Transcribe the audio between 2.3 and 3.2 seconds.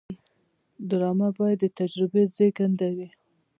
زیږنده وي